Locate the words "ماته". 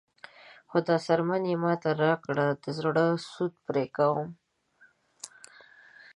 1.63-1.89